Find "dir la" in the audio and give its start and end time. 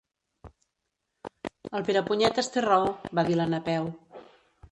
3.29-3.47